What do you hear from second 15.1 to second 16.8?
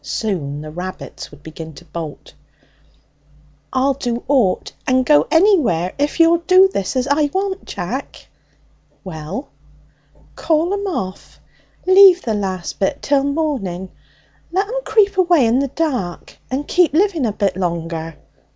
away in the dark and